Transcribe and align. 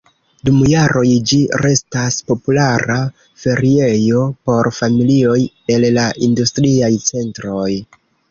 Dum 0.47 0.55
jaroj 0.69 1.09
ĝi 1.31 1.37
restas 1.63 2.15
populara 2.29 2.95
feriejo 3.43 4.23
por 4.49 4.71
familioj 4.79 5.37
el 5.77 5.87
la 5.99 6.07
industriaj 6.29 6.93
centroj. 7.11 7.71